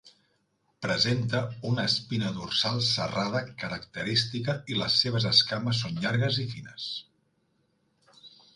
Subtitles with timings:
[0.85, 1.41] Presenta
[1.71, 6.91] una espina dorsal serrada característica i les seves escames són llargues i fines.